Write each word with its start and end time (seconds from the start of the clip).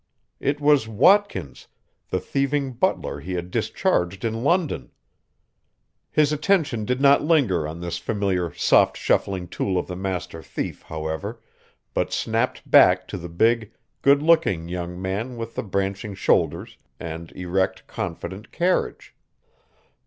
It 0.39 0.59
was 0.59 0.87
Watkins, 0.87 1.67
the 2.09 2.19
thieving 2.19 2.71
butler 2.73 3.19
he 3.19 3.33
had 3.33 3.51
discharged 3.51 4.25
in 4.25 4.43
London. 4.43 4.89
His 6.09 6.33
attention 6.33 6.85
did 6.85 6.99
not 6.99 7.21
linger 7.21 7.67
on 7.67 7.81
this 7.81 7.99
familiar 7.99 8.51
soft 8.55 8.97
shuffling 8.97 9.47
tool 9.47 9.77
of 9.77 9.85
the 9.85 9.95
master 9.95 10.41
thief, 10.41 10.81
however, 10.81 11.39
but 11.93 12.11
snapped 12.11 12.67
back 12.67 13.07
to 13.09 13.17
the 13.19 13.29
big, 13.29 13.73
good 14.01 14.23
looking 14.23 14.67
young 14.67 14.99
man 14.99 15.37
with 15.37 15.53
the 15.53 15.61
branching 15.61 16.15
shoulders 16.15 16.79
and 16.99 17.31
erect, 17.33 17.85
confident 17.85 18.51
carriage. 18.51 19.13